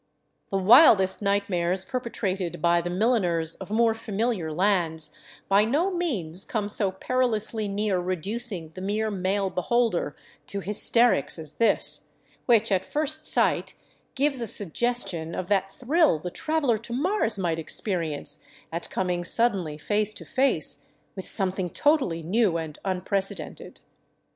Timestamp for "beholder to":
9.51-10.59